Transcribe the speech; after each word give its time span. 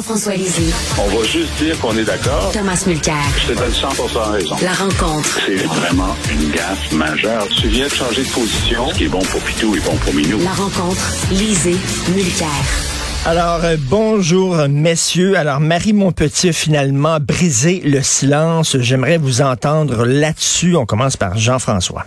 Jean-François 0.00 0.34
Lisée. 0.34 0.72
On 0.96 1.14
va 1.14 1.24
juste 1.24 1.52
dire 1.58 1.78
qu'on 1.78 1.94
est 1.94 2.04
d'accord. 2.04 2.50
Thomas 2.54 2.82
Mulcair. 2.86 3.16
Je 3.36 3.52
te 3.52 3.58
donne 3.58 3.70
100 3.70 3.88
raison. 4.32 4.56
La 4.62 4.72
rencontre. 4.72 5.38
C'est 5.44 5.56
vraiment 5.56 6.16
une 6.32 6.50
gaffe 6.52 6.90
majeure. 6.92 7.46
Tu 7.48 7.68
viens 7.68 7.84
de 7.84 7.92
changer 7.92 8.22
de 8.22 8.28
position. 8.30 8.88
Ce 8.88 8.94
qui 8.94 9.04
est 9.04 9.08
bon 9.08 9.18
pour 9.18 9.42
Pitou 9.42 9.76
est 9.76 9.84
bon 9.84 9.94
pour 9.96 10.14
Minou. 10.14 10.38
La 10.42 10.52
rencontre. 10.52 11.02
Lisée. 11.32 11.76
Mulcair. 12.14 12.48
Alors, 13.26 13.62
euh, 13.62 13.76
bonjour, 13.78 14.56
messieurs. 14.70 15.36
Alors, 15.36 15.60
Marie 15.60 15.92
Montpetit 15.92 16.48
a 16.48 16.52
finalement 16.54 17.18
brisé 17.20 17.82
le 17.84 18.00
silence. 18.00 18.78
J'aimerais 18.78 19.18
vous 19.18 19.42
entendre 19.42 20.06
là-dessus. 20.06 20.76
On 20.76 20.86
commence 20.86 21.18
par 21.18 21.36
Jean-François. 21.36 22.06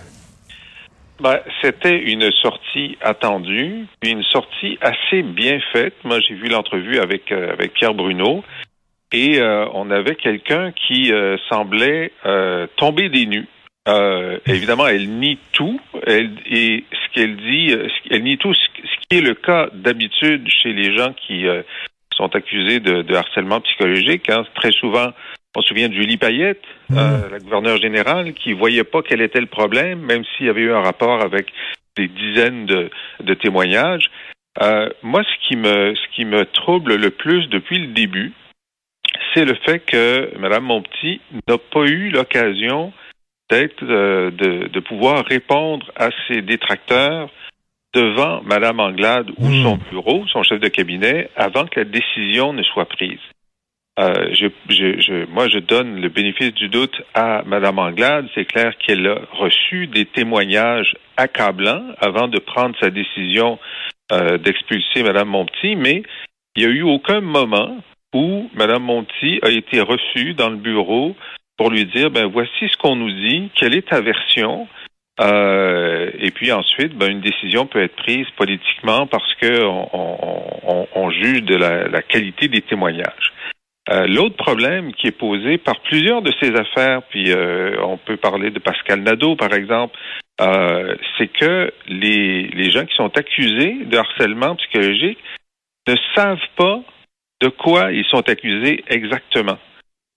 Ben, 1.24 1.40
c'était 1.62 2.00
une 2.00 2.30
sortie 2.34 2.98
attendue, 3.00 3.86
une 4.04 4.24
sortie 4.24 4.78
assez 4.82 5.22
bien 5.22 5.58
faite. 5.72 5.94
Moi, 6.04 6.20
j'ai 6.20 6.34
vu 6.34 6.50
l'entrevue 6.50 7.00
avec 7.00 7.32
euh, 7.32 7.54
avec 7.54 7.72
Pierre 7.72 7.94
Bruno, 7.94 8.44
et 9.14 9.40
euh, 9.40 9.66
on 9.74 9.90
avait 9.90 10.16
quelqu'un 10.16 10.74
qui 10.74 11.14
euh, 11.14 11.38
semblait 11.48 12.12
tomber 12.76 13.08
des 13.08 13.26
nues. 13.26 13.48
évidemment, 14.48 14.86
elle 14.86 15.08
nie 15.12 15.40
tout, 15.54 15.80
elle, 16.06 16.32
et 16.46 16.84
ce 16.92 17.14
qu'elle 17.14 17.38
dit, 17.38 17.74
elle 18.10 18.24
nie 18.24 18.38
tout, 18.38 18.54
ce, 18.54 18.68
qui 19.08 19.18
est 19.18 19.22
le 19.22 19.34
cas 19.34 19.70
d'habitude 19.72 20.50
chez 20.50 20.74
les 20.74 20.94
gens 20.94 21.14
qui 21.14 21.46
sont 22.18 22.36
accusés 22.36 22.82
de, 22.82 23.02
de 23.02 23.16
harcèlement 23.16 23.62
psychologique. 23.62 24.30
Hein. 24.30 24.44
Très 24.56 24.74
souvent, 24.74 25.14
on 25.56 25.62
se 25.62 25.68
souvient 25.68 25.90
de 25.90 25.94
Julie 25.94 26.18
Payette, 26.18 26.64
euh, 26.92 27.28
mm. 27.28 27.32
la 27.32 27.40
gouverneure 27.40 27.78
générale, 27.78 28.34
qui 28.34 28.54
voyait 28.54 28.84
pas 28.84 29.02
quel 29.02 29.22
était 29.22 29.42
le 29.42 29.48
problème, 29.48 30.00
même 30.00 30.24
s'il 30.26 30.48
y 30.48 30.50
avait 30.50 30.62
eu 30.62 30.74
un 30.74 30.82
rapport 30.82 31.22
avec 31.22 31.48
des 31.96 32.08
dizaines 32.08 32.66
de, 32.66 32.90
de 33.22 33.34
témoignages. 33.34 34.10
Euh, 34.62 34.90
moi, 35.02 35.24
ce 35.24 35.48
qui 35.48 35.56
me 35.56 35.96
ce 35.96 36.16
qui 36.16 36.26
me 36.26 36.46
trouble 36.46 36.96
le 36.96 37.10
plus 37.10 37.48
depuis 37.50 37.80
le 37.80 37.88
début, 37.88 38.34
c'est 39.34 39.46
le 39.46 39.56
fait 39.66 39.80
que 39.80 40.32
Mme 40.38 40.64
Montpetit 40.64 41.22
n'a 41.48 41.58
pas 41.58 41.86
eu 41.86 42.10
l'occasion 42.10 42.94
d'être 43.50 43.84
euh, 43.84 44.32
de, 44.32 44.68
de 44.68 44.80
pouvoir 44.80 45.26
répondre 45.26 45.92
à 45.96 46.10
ses 46.28 46.42
détracteurs 46.42 47.30
devant 47.94 48.42
Mme 48.44 48.80
Anglade 48.80 49.32
ou 49.38 49.48
mm. 49.48 49.64
son 49.64 49.80
bureau, 49.92 50.26
son 50.28 50.44
chef 50.44 50.60
de 50.60 50.68
cabinet, 50.68 51.30
avant 51.36 51.66
que 51.66 51.80
la 51.80 51.86
décision 51.86 52.54
ne 52.54 52.64
soit 52.64 52.86
prise. 52.86 53.20
Euh, 54.00 54.34
je, 54.34 54.48
je, 54.70 55.00
je, 55.00 55.26
moi, 55.30 55.48
je 55.48 55.60
donne 55.60 56.02
le 56.02 56.10
bénéfice 56.10 56.54
du 56.54 56.68
doute 56.68 57.02
à 57.14 57.44
Mme 57.46 57.78
Anglade. 57.78 58.28
C'est 58.34 58.46
clair 58.46 58.74
qu'elle 58.78 59.08
a 59.08 59.20
reçu 59.34 59.88
des 59.88 60.06
témoignages 60.06 60.96
accablants 61.18 61.94
avant 62.00 62.28
de 62.28 62.40
prendre 62.40 62.76
sa 62.80 62.90
décision 62.90 63.60
euh, 64.12 64.38
d'expulser 64.38 65.04
Mme 65.04 65.30
Monti, 65.30 65.76
mais 65.76 66.04
il 66.56 66.66
n'y 66.66 66.72
a 66.72 66.76
eu 66.76 66.82
aucun 66.82 67.22
moment 67.22 67.78
où 68.14 68.50
Mme 68.56 68.84
Monti 68.84 69.40
a 69.44 69.50
été 69.50 69.80
reçue 69.82 70.34
dans 70.34 70.50
le 70.50 70.58
bureau 70.58 71.16
pour 71.58 71.70
lui 71.70 71.86
dire, 71.86 72.10
ben 72.10 72.26
voici 72.26 72.68
ce 72.70 72.78
qu'on 72.78 72.96
nous 72.96 73.12
dit, 73.12 73.52
quelle 73.56 73.76
est 73.76 73.88
ta 73.90 74.02
version, 74.02 74.68
euh, 75.22 76.10
et 76.18 76.32
puis 76.32 76.52
ensuite, 76.52 76.96
ben, 76.98 77.12
une 77.12 77.22
décision 77.22 77.68
peut 77.68 77.84
être 77.84 77.96
prise 77.96 78.26
politiquement 78.36 79.06
parce 79.06 79.34
que 79.36 79.64
on, 79.64 80.88
on, 80.96 81.10
juge 81.12 81.44
de 81.44 81.56
la, 81.56 82.02
qualité 82.02 82.48
des 82.48 82.62
témoignages. 82.62 83.34
Euh, 83.90 84.08
l'autre 84.08 84.38
problème 84.38 84.94
qui 84.94 85.08
est 85.08 85.18
posé 85.18 85.58
par 85.58 85.82
plusieurs 85.82 86.22
de 86.22 86.32
ces 86.42 86.56
affaires, 86.56 87.02
puis 87.10 87.32
euh, 87.32 87.76
on 87.84 87.98
peut 87.98 88.16
parler 88.16 88.50
de 88.50 88.60
Pascal 88.60 89.02
Nadeau, 89.02 89.36
par 89.36 89.54
exemple, 89.54 89.98
euh, 90.40 90.96
c'est 91.18 91.28
que 91.28 91.72
les, 91.88 92.48
les 92.48 92.72
gens 92.72 92.86
qui 92.86 92.96
sont 92.96 93.12
accusés 93.18 93.80
de 93.86 93.98
harcèlement 93.98 94.56
psychologique 94.56 95.20
ne 95.88 95.96
savent 96.16 96.38
pas 96.56 96.80
de 97.42 97.50
quoi 97.50 97.92
ils 97.92 98.06
sont 98.06 98.28
accusés 98.30 98.86
exactement. 98.88 99.58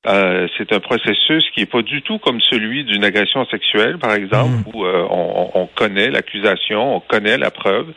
c'est 0.04 0.72
un 0.72 0.78
processus 0.78 1.44
qui 1.52 1.60
n'est 1.60 1.66
pas 1.66 1.82
du 1.82 2.02
tout 2.02 2.20
comme 2.20 2.40
celui 2.40 2.84
d'une 2.84 3.02
agression 3.02 3.44
sexuelle, 3.46 3.98
par 3.98 4.14
exemple, 4.14 4.58
mmh. 4.58 4.70
où 4.72 4.86
on, 4.86 5.50
on, 5.54 5.66
connaît 5.66 6.10
l'accusation, 6.10 6.94
on 6.94 7.00
connaît 7.00 7.36
la 7.36 7.50
preuve. 7.50 7.88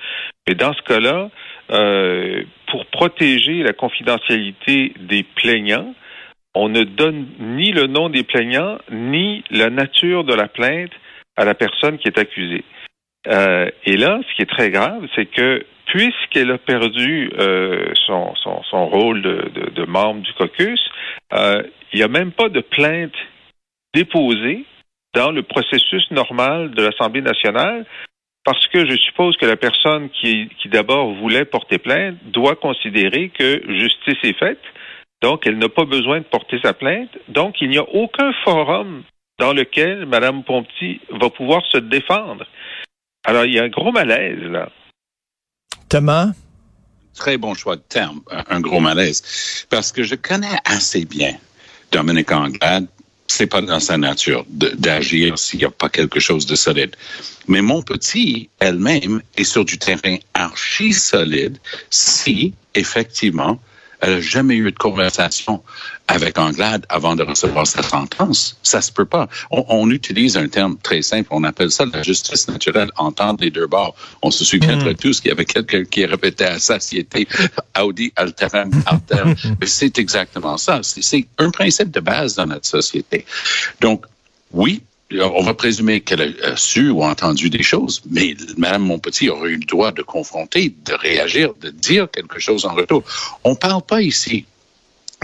Mais 0.47 0.55
dans 0.55 0.73
ce 0.73 0.81
cas-là, 0.81 1.29
euh, 1.71 2.43
pour 2.67 2.85
protéger 2.87 3.63
la 3.63 3.73
confidentialité 3.73 4.93
des 4.99 5.23
plaignants, 5.23 5.93
on 6.55 6.69
ne 6.69 6.83
donne 6.83 7.27
ni 7.39 7.71
le 7.71 7.87
nom 7.87 8.09
des 8.09 8.23
plaignants, 8.23 8.79
ni 8.91 9.43
la 9.51 9.69
nature 9.69 10.23
de 10.23 10.33
la 10.33 10.47
plainte 10.47 10.91
à 11.37 11.45
la 11.45 11.53
personne 11.53 11.97
qui 11.97 12.07
est 12.07 12.17
accusée. 12.17 12.63
Euh, 13.27 13.69
et 13.85 13.97
là, 13.97 14.19
ce 14.27 14.35
qui 14.35 14.41
est 14.41 14.49
très 14.57 14.71
grave, 14.71 15.07
c'est 15.15 15.27
que 15.27 15.65
puisqu'elle 15.85 16.51
a 16.51 16.57
perdu 16.57 17.31
euh, 17.37 17.91
son, 18.05 18.33
son, 18.35 18.61
son, 18.63 18.87
rôle 18.87 19.21
de, 19.21 19.85
membre 19.85 20.21
du 20.21 20.33
caucus, 20.33 20.79
il 21.31 21.95
n'y 21.95 22.03
a 22.03 22.07
même 22.07 22.31
pas 22.31 22.49
de 22.49 22.61
plainte 22.61 23.15
déposée 23.93 24.65
dans 25.15 25.31
le 25.31 25.41
processus 25.43 26.09
normal 26.11 26.71
de 26.71 26.83
l'Assemblée 26.83 27.21
nationale 27.21 27.85
parce 28.49 28.65
que 28.69 28.83
je 28.83 28.97
suppose 28.97 29.37
que 29.37 29.45
la 29.45 29.57
personne 29.57 30.09
qui, 30.09 30.49
qui 30.59 30.69
d'abord 30.69 31.13
voulait 31.13 31.45
porter 31.45 31.77
plainte 31.77 32.17
doit 32.33 32.55
considérer 32.55 33.29
que 33.29 33.61
justice 33.79 34.17
est 34.23 34.39
faite, 34.39 34.63
donc 35.21 35.45
elle 35.45 35.59
n'a 35.59 35.69
pas 35.69 35.85
besoin 35.85 36.17
de 36.17 36.23
porter 36.23 36.59
sa 36.63 36.73
plainte, 36.73 37.11
donc 37.27 37.57
il 37.61 37.69
n'y 37.69 37.77
a 37.77 37.87
aucun 37.87 38.33
forum 38.43 39.03
dans 39.37 39.53
lequel 39.53 40.07
Mme 40.07 40.43
Ponty 40.43 40.99
va 41.11 41.29
pouvoir 41.29 41.61
se 41.71 41.77
défendre. 41.77 42.47
Alors 43.23 43.45
il 43.45 43.53
y 43.53 43.59
a 43.59 43.65
un 43.65 43.69
gros 43.69 43.91
malaise 43.91 44.41
là. 44.41 44.71
Thomas? 45.87 46.31
Très 47.13 47.37
bon 47.37 47.53
choix 47.53 47.75
de 47.75 47.83
terme, 47.87 48.21
un 48.31 48.61
gros 48.61 48.79
malaise, 48.79 49.67
parce 49.69 49.91
que 49.91 50.01
je 50.01 50.15
connais 50.15 50.57
assez 50.65 51.05
bien 51.05 51.35
Dominique 51.91 52.31
Anglade 52.31 52.87
c'est 53.31 53.47
pas 53.47 53.61
dans 53.61 53.79
sa 53.79 53.97
nature 53.97 54.45
d'agir 54.49 55.37
s'il 55.37 55.59
n'y 55.59 55.65
a 55.65 55.71
pas 55.71 55.89
quelque 55.89 56.19
chose 56.19 56.45
de 56.45 56.55
solide. 56.55 56.95
Mais 57.47 57.61
mon 57.61 57.81
petit, 57.81 58.49
elle-même, 58.59 59.21
est 59.37 59.43
sur 59.43 59.63
du 59.65 59.77
terrain 59.77 60.17
archi 60.33 60.93
solide 60.93 61.57
si, 61.89 62.53
effectivement, 62.75 63.59
elle 64.01 64.15
n'a 64.15 64.21
jamais 64.21 64.55
eu 64.55 64.71
de 64.71 64.77
conversation 64.77 65.61
avec 66.07 66.37
Anglade 66.37 66.85
avant 66.89 67.15
de 67.15 67.23
recevoir 67.23 67.67
sa 67.67 67.83
sentence. 67.83 68.57
Ça 68.63 68.81
se 68.81 68.91
peut 68.91 69.05
pas. 69.05 69.27
On, 69.51 69.89
utilise 69.91 70.37
un 70.37 70.47
terme 70.47 70.77
très 70.81 71.01
simple. 71.01 71.27
On 71.31 71.43
appelle 71.43 71.71
ça 71.71 71.85
la 71.85 72.01
justice 72.01 72.47
naturelle, 72.47 72.89
entendre 72.97 73.43
les 73.43 73.51
deux 73.51 73.67
bords. 73.67 73.95
On 74.21 74.31
se 74.31 74.45
souvient 74.45 74.77
mm. 74.77 74.95
tous 74.95 75.19
qu'il 75.19 75.29
y 75.29 75.31
avait 75.31 75.45
quelqu'un 75.45 75.83
qui 75.83 76.05
répétait 76.05 76.45
à 76.45 76.59
satiété 76.59 77.27
Audi 77.79 78.11
alteram 78.15 78.71
alter. 78.85 79.23
Mais 79.61 79.67
c'est 79.67 79.97
exactement 79.99 80.57
ça. 80.57 80.81
C'est 80.83 81.27
un 81.37 81.51
principe 81.51 81.91
de 81.91 81.99
base 81.99 82.35
dans 82.35 82.45
notre 82.45 82.65
société. 82.65 83.25
Donc, 83.81 84.05
oui, 84.51 84.81
on 85.11 85.41
va 85.41 85.53
présumer 85.53 86.01
qu'elle 86.01 86.35
a 86.43 86.55
su 86.55 86.89
ou 86.89 87.03
entendu 87.03 87.49
des 87.49 87.63
choses, 87.63 88.01
mais 88.09 88.35
Mme 88.57 88.83
Montpetit 88.83 89.29
aurait 89.29 89.51
eu 89.51 89.57
le 89.57 89.65
droit 89.65 89.91
de 89.91 90.01
confronter, 90.01 90.73
de 90.85 90.93
réagir, 90.93 91.53
de 91.59 91.69
dire 91.69 92.09
quelque 92.11 92.39
chose 92.39 92.65
en 92.65 92.73
retour. 92.73 93.03
On 93.43 93.51
ne 93.51 93.55
parle 93.55 93.81
pas 93.81 94.01
ici 94.01 94.45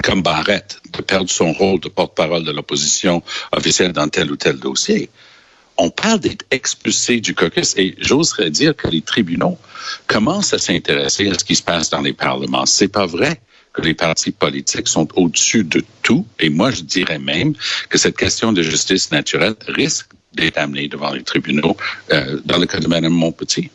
comme 0.03 0.21
Barrett, 0.21 0.81
de 0.91 1.01
perdre 1.01 1.29
son 1.29 1.53
rôle 1.53 1.79
de 1.79 1.87
porte-parole 1.87 2.43
de 2.43 2.51
l'opposition 2.51 3.23
officielle 3.51 3.93
dans 3.93 4.09
tel 4.09 4.29
ou 4.31 4.35
tel 4.35 4.57
dossier. 4.57 5.09
On 5.77 5.89
parle 5.89 6.19
d'être 6.19 6.45
expulsé 6.51 7.19
du 7.19 7.33
caucus 7.33 7.75
et 7.77 7.95
j'oserais 7.97 8.49
dire 8.49 8.75
que 8.75 8.87
les 8.87 9.01
tribunaux 9.01 9.57
commencent 10.07 10.53
à 10.53 10.57
s'intéresser 10.57 11.29
à 11.29 11.39
ce 11.39 11.43
qui 11.43 11.55
se 11.55 11.63
passe 11.63 11.89
dans 11.89 12.01
les 12.01 12.13
parlements. 12.13 12.65
C'est 12.65 12.87
pas 12.87 13.05
vrai 13.05 13.41
que 13.75 13.81
les 13.81 13.93
partis 13.93 14.31
politiques 14.31 14.87
sont 14.87 15.07
au-dessus 15.15 15.63
de 15.63 15.83
tout. 16.01 16.25
Et 16.39 16.49
moi, 16.49 16.71
je 16.71 16.81
dirais 16.81 17.19
même 17.19 17.53
que 17.89 17.97
cette 17.97 18.17
question 18.17 18.53
de 18.53 18.61
justice 18.61 19.11
naturelle 19.11 19.55
risque 19.67 20.07
d'être 20.33 20.57
amenée 20.57 20.87
devant 20.87 21.11
les 21.11 21.23
tribunaux 21.23 21.77
euh, 22.11 22.39
dans 22.45 22.57
le 22.57 22.65
cas 22.65 22.79
de 22.79 22.87
Mme 22.87 23.13
Montpetit. 23.13 23.69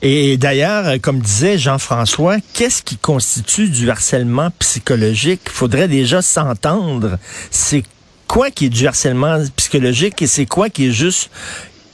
Et 0.00 0.36
d'ailleurs, 0.36 1.00
comme 1.00 1.20
disait 1.20 1.58
Jean-François, 1.58 2.36
qu'est-ce 2.54 2.82
qui 2.82 2.96
constitue 2.96 3.68
du 3.68 3.90
harcèlement 3.90 4.50
psychologique? 4.58 5.40
Il 5.46 5.52
faudrait 5.52 5.88
déjà 5.88 6.22
s'entendre. 6.22 7.18
C'est 7.50 7.82
quoi 8.28 8.50
qui 8.50 8.66
est 8.66 8.70
du 8.70 8.86
harcèlement 8.86 9.42
psychologique 9.56 10.22
et 10.22 10.26
c'est 10.26 10.46
quoi 10.46 10.70
qui 10.70 10.88
est 10.88 10.92
juste 10.92 11.30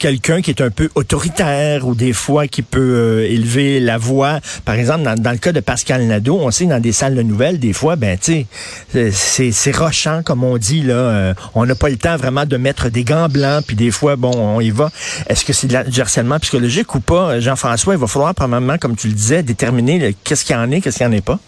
quelqu'un 0.03 0.43
qui 0.43 0.51
est 0.51 0.61
un 0.61 0.71
peu 0.71 0.91
autoritaire 0.97 1.87
ou 1.87 1.95
des 1.95 2.13
fois 2.13 2.49
qui 2.49 2.63
peut 2.63 2.81
euh, 2.81 3.31
élever 3.31 3.79
la 3.79 3.99
voix. 3.99 4.41
Par 4.65 4.75
exemple, 4.75 5.05
dans, 5.05 5.31
le 5.31 5.39
cas 5.39 5.53
de 5.53 5.61
Pascal 5.61 6.05
Nadeau, 6.09 6.41
on 6.43 6.51
sait 6.51 6.67
dans 6.67 6.81
des 6.81 6.91
salles 6.91 7.15
de 7.15 7.23
nouvelles, 7.23 7.61
des 7.61 7.73
fois, 7.73 7.95
ben 7.95 8.19
tu 8.19 8.45
sais, 8.93 9.53
c'est 9.53 9.77
rochant 9.77 10.25
comme 10.25 10.43
on 10.43 10.59
dit 10.59 10.83
là. 10.83 10.95
Euh, 10.95 11.35
on 11.55 11.65
n'a 11.67 11.77
pas 11.77 11.89
le 11.89 11.99
temps 11.99 12.17
vraiment 12.17 12.47
de 12.47 12.57
mettre 12.57 12.89
des 12.89 13.05
gants 13.05 13.29
blancs, 13.29 13.63
puis 13.65 13.77
des 13.77 13.93
fois, 13.93 14.17
bon, 14.17 14.33
on 14.35 14.61
y 14.61 14.71
va. 14.71 14.91
Est-ce 15.29 15.45
que 15.45 15.53
c'est 15.53 15.69
du 15.69 16.01
harcèlement 16.01 16.41
psychologique 16.41 16.93
ou 16.97 17.01
pas, 17.01 17.39
Jean-François 17.39 17.95
Il 17.95 18.01
va 18.01 18.09
falloir, 18.09 18.35
probablement, 18.35 18.79
comme 18.79 18.97
tu 18.97 19.07
le 19.07 19.15
disais, 19.15 19.45
déterminer 19.45 20.17
qu'est-ce 20.25 20.45
qu'il 20.45 20.57
y 20.57 20.59
en 20.59 20.69
est, 20.73 20.81
qu'est-ce 20.81 20.99
qu'il 20.99 21.07
n'y 21.07 21.15
en 21.15 21.17
est 21.17 21.25
pas. 21.25 21.39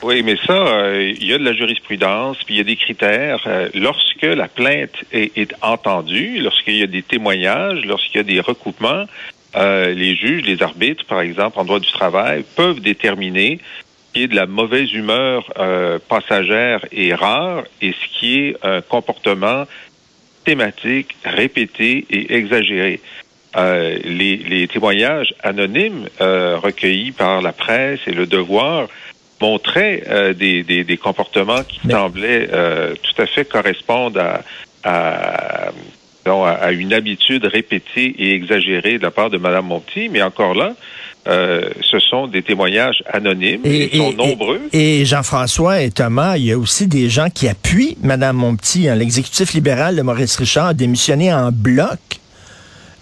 Oui, 0.00 0.22
mais 0.22 0.36
ça, 0.46 0.52
euh, 0.52 1.12
il 1.18 1.26
y 1.26 1.32
a 1.32 1.38
de 1.38 1.44
la 1.44 1.54
jurisprudence, 1.54 2.38
puis 2.44 2.54
il 2.54 2.58
y 2.58 2.60
a 2.60 2.64
des 2.64 2.76
critères. 2.76 3.42
Euh, 3.46 3.68
lorsque 3.74 4.22
la 4.22 4.46
plainte 4.46 4.94
est, 5.12 5.52
entendue, 5.60 6.38
lorsqu'il 6.38 6.76
y 6.76 6.82
a 6.82 6.86
des 6.86 7.02
témoignages, 7.02 7.84
lorsqu'il 7.84 8.18
y 8.18 8.20
a 8.20 8.22
des 8.22 8.40
recoupements, 8.40 9.06
euh, 9.56 9.92
les 9.92 10.14
juges, 10.14 10.44
les 10.44 10.62
arbitres, 10.62 11.04
par 11.06 11.20
exemple, 11.20 11.58
en 11.58 11.64
droit 11.64 11.80
du 11.80 11.90
travail, 11.90 12.44
peuvent 12.54 12.80
déterminer 12.80 13.58
ce 13.58 14.12
qui 14.12 14.22
est 14.22 14.28
de 14.28 14.36
la 14.36 14.46
mauvaise 14.46 14.92
humeur 14.92 15.52
passagère 16.08 16.84
et 16.92 17.12
rare 17.12 17.64
et 17.82 17.92
ce 17.92 18.18
qui 18.18 18.38
est 18.38 18.56
un 18.62 18.80
comportement 18.80 19.64
thématique, 20.44 21.16
répété 21.24 22.06
et 22.08 22.34
exagéré. 22.34 23.00
les, 23.54 24.36
les, 24.36 24.66
témoignages 24.68 25.34
anonymes 25.42 26.08
recueillis 26.18 27.12
par 27.12 27.42
la 27.42 27.52
presse 27.52 28.00
et 28.06 28.12
le 28.12 28.26
devoir 28.26 28.88
montrait 29.40 30.02
euh, 30.08 30.32
des, 30.34 30.62
des, 30.62 30.84
des, 30.84 30.96
comportements 30.96 31.62
qui 31.62 31.80
semblaient 31.88 32.48
euh, 32.52 32.94
tout 33.02 33.22
à 33.22 33.26
fait 33.26 33.44
correspondre 33.44 34.20
à, 34.20 34.42
à, 34.84 35.72
à, 36.26 36.72
une 36.72 36.92
habitude 36.92 37.44
répétée 37.44 38.14
et 38.18 38.34
exagérée 38.34 38.98
de 38.98 39.02
la 39.02 39.10
part 39.10 39.30
de 39.30 39.38
Mme 39.38 39.66
Monti, 39.66 40.08
mais 40.08 40.22
encore 40.22 40.54
là, 40.54 40.74
euh, 41.26 41.68
ce 41.82 41.98
sont 41.98 42.26
des 42.26 42.42
témoignages 42.42 43.02
anonymes, 43.06 43.60
et, 43.64 43.90
ils 43.92 43.98
sont 43.98 44.12
nombreux. 44.12 44.60
Et, 44.72 45.04
Jean-François 45.04 45.82
et 45.82 45.90
Thomas, 45.90 46.36
il 46.36 46.46
y 46.46 46.52
a 46.52 46.58
aussi 46.58 46.86
des 46.86 47.08
gens 47.08 47.28
qui 47.28 47.48
appuient 47.48 47.96
Mme 48.02 48.36
Monti. 48.36 48.88
Hein. 48.88 48.94
L'exécutif 48.94 49.52
libéral 49.52 49.96
de 49.96 50.02
Maurice 50.02 50.36
Richard 50.36 50.68
a 50.68 50.74
démissionné 50.74 51.32
en 51.32 51.50
bloc 51.52 51.98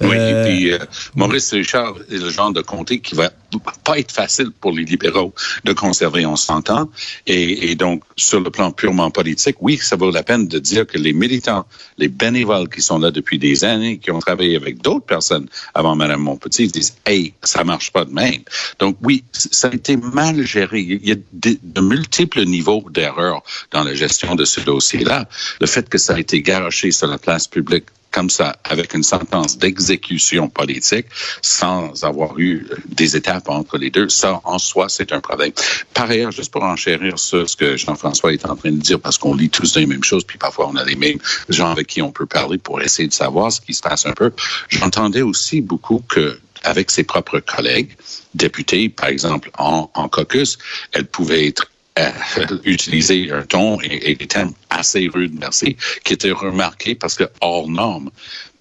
oui, 0.00 0.16
et 0.16 0.19
euh, 0.19 0.44
puis 0.44 0.72
euh, 0.72 0.78
Maurice 1.14 1.52
Richard 1.52 1.94
est 2.10 2.19
le 2.19 2.28
genre 2.31 2.52
de 2.52 2.60
comté 2.60 3.00
qui 3.00 3.14
va 3.14 3.31
pas 3.84 3.98
être 3.98 4.12
facile 4.12 4.50
pour 4.50 4.72
les 4.72 4.84
libéraux 4.84 5.32
de 5.64 5.72
conserver, 5.72 6.26
on 6.26 6.37
s'entend. 6.37 6.90
Et, 7.26 7.70
et, 7.70 7.75
donc, 7.75 8.02
sur 8.16 8.40
le 8.40 8.50
plan 8.50 8.72
purement 8.72 9.10
politique, 9.10 9.56
oui, 9.60 9.78
ça 9.78 9.96
vaut 9.96 10.10
la 10.10 10.22
peine 10.22 10.48
de 10.48 10.58
dire 10.58 10.87
que 10.87 10.98
les 10.98 11.12
militants, 11.12 11.66
les 11.96 12.08
bénévoles 12.08 12.69
qui 12.69 12.82
sont 12.82 12.98
là 12.98 13.10
depuis 13.10 13.38
des 13.38 13.64
années, 13.64 13.98
qui 13.98 14.10
ont 14.10 14.19
travaillé 14.19 14.56
avec 14.56 14.82
d'autres 14.82 15.06
personnes 15.06 15.46
avant 15.75 15.96
Mme 15.96 16.20
Montpetit, 16.20 16.69
disent, 16.69 16.96
hey, 17.06 17.32
ça 17.42 17.64
marche 17.64 17.90
pas 17.90 18.04
de 18.04 18.12
même. 18.12 18.42
Donc, 18.78 18.96
oui, 19.02 19.25
ça 19.32 19.69
a 19.69 19.75
été 19.75 19.96
mal 19.96 20.42
géré. 20.42 20.81
Il 20.81 21.08
y 21.08 21.12
a 21.12 21.16
de, 21.32 21.56
de 21.62 21.81
multiples 21.81 22.44
niveaux 22.44 22.84
d'erreurs 22.90 23.42
dans 23.70 23.84
la 23.84 23.94
gestion 23.94 24.34
de 24.34 24.44
ce 24.44 24.60
dossier-là. 24.60 25.26
Le 25.60 25.66
fait 25.66 25.88
que 25.88 25.99
ça 25.99 26.14
a 26.14 26.19
été 26.19 26.42
garoché 26.42 26.90
sur 26.90 27.06
la 27.06 27.19
place 27.19 27.46
publique 27.46 27.87
comme 28.16 28.30
ça, 28.30 28.56
avec 28.64 28.94
une 28.94 29.02
sentence 29.02 29.58
d'exécution 29.58 30.48
politique, 30.48 31.04
sans 31.42 32.02
avoir 32.02 32.38
eu 32.38 32.66
des 32.86 33.14
étapes 33.14 33.50
entre 33.50 33.76
les 33.76 33.90
deux, 33.90 34.08
ça, 34.08 34.40
en 34.44 34.58
soi, 34.58 34.88
c'est 34.88 35.12
un 35.12 35.20
problème. 35.20 35.52
Par 35.92 36.08
ailleurs, 36.08 36.32
juste 36.32 36.50
pour 36.50 36.62
enchérir 36.62 37.18
sur 37.18 37.46
ce 37.46 37.54
que 37.54 37.76
Jean-François 37.76 38.32
est 38.32 38.46
en 38.46 38.56
train 38.56 38.70
de 38.70 38.80
dire, 38.80 38.98
parce 39.00 39.18
qu'on 39.18 39.34
lit 39.34 39.50
tous 39.50 39.76
les 39.76 39.84
mêmes 39.84 40.02
choses, 40.02 40.24
puis 40.24 40.38
parfois 40.38 40.66
on 40.72 40.76
a 40.76 40.84
les 40.84 40.96
mêmes 40.96 41.18
gens 41.50 41.70
avec 41.70 41.88
qui 41.88 42.00
on 42.00 42.10
peut 42.10 42.24
parler 42.24 42.56
pour 42.56 42.80
essayer 42.80 43.06
de 43.06 43.12
savoir 43.12 43.52
ce 43.52 43.60
qui 43.60 43.74
se 43.74 43.82
passe 43.82 44.06
un 44.06 44.12
peu, 44.12 44.32
j'entendais 44.70 45.20
aussi 45.20 45.60
beaucoup 45.60 46.02
que 46.08 46.38
avec 46.64 46.90
ses 46.90 47.04
propres 47.04 47.40
collègues, 47.40 47.90
députés, 48.34 48.88
par 48.88 49.10
exemple, 49.10 49.50
en, 49.58 49.90
en 49.92 50.08
caucus, 50.08 50.56
elle 50.92 51.06
pouvait 51.06 51.46
être 51.46 51.70
euh, 51.98 52.10
utiliser 52.64 53.31
un 53.32 53.43
ton 53.43 53.81
et, 53.81 54.14
des 54.14 54.26
thèmes 54.26 54.52
assez 54.70 55.08
rudes, 55.08 55.37
merci, 55.38 55.76
qui 56.04 56.12
étaient 56.12 56.31
remarqués 56.31 56.94
parce 56.94 57.14
que 57.14 57.25
hors 57.40 57.69
norme. 57.69 58.10